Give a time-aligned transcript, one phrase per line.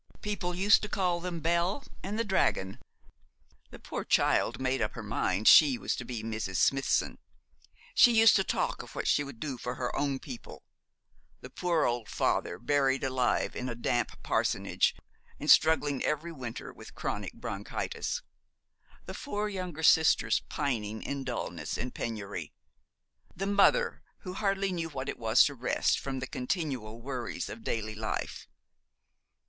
[0.23, 2.79] People used to call them Bel and the Dragon.
[3.69, 6.55] The poor child made up her mind she was to be Mrs.
[6.55, 7.19] Smithson.
[7.93, 10.63] She used to talk of what she would do for her own people
[11.41, 14.95] the poor old father, buried alive in a damp parsonage,
[15.39, 18.23] and struggling every winter with chronic bronchitis;
[19.05, 22.51] the four younger sisters pining in dulness and penury;
[23.35, 27.63] the mother who hardly knew what it was to rest from the continual worries of
[27.63, 28.47] daily life.'